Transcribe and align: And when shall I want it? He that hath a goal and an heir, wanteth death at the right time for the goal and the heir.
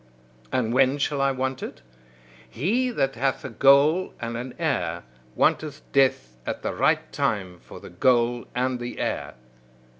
And 0.51 0.73
when 0.73 0.97
shall 0.97 1.21
I 1.21 1.31
want 1.31 1.61
it? 1.61 1.83
He 2.49 2.89
that 2.89 3.13
hath 3.13 3.45
a 3.45 3.51
goal 3.51 4.15
and 4.19 4.35
an 4.35 4.55
heir, 4.57 5.03
wanteth 5.35 5.83
death 5.91 6.37
at 6.43 6.63
the 6.63 6.73
right 6.73 7.11
time 7.11 7.59
for 7.59 7.79
the 7.79 7.91
goal 7.91 8.45
and 8.55 8.79
the 8.79 8.97
heir. 8.97 9.35